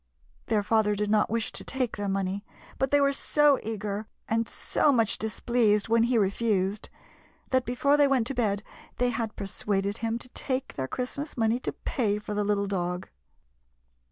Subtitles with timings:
[0.47, 2.43] Their father did not wish to take their money,
[2.79, 6.89] but they were so eager, and so much displeased when he refused,
[7.51, 8.63] that before they went to bed
[8.97, 13.09] they had persuaded him to take their Christmas money to pay for the little dog.